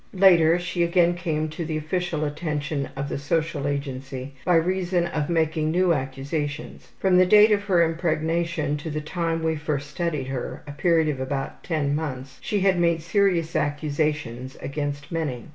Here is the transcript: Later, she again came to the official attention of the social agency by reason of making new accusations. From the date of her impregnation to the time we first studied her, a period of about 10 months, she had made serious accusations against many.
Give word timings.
Later, 0.17 0.57
she 0.57 0.81
again 0.81 1.13
came 1.13 1.47
to 1.49 1.63
the 1.63 1.77
official 1.77 2.25
attention 2.25 2.89
of 2.95 3.07
the 3.07 3.19
social 3.19 3.67
agency 3.67 4.33
by 4.45 4.55
reason 4.55 5.05
of 5.05 5.29
making 5.29 5.69
new 5.69 5.93
accusations. 5.93 6.87
From 6.97 7.19
the 7.19 7.25
date 7.27 7.51
of 7.51 7.65
her 7.65 7.83
impregnation 7.83 8.77
to 8.77 8.89
the 8.89 8.99
time 8.99 9.43
we 9.43 9.55
first 9.55 9.91
studied 9.91 10.25
her, 10.25 10.63
a 10.65 10.71
period 10.71 11.07
of 11.07 11.19
about 11.19 11.63
10 11.63 11.93
months, 11.93 12.39
she 12.41 12.61
had 12.61 12.79
made 12.79 13.03
serious 13.03 13.55
accusations 13.55 14.57
against 14.59 15.11
many. 15.11 15.49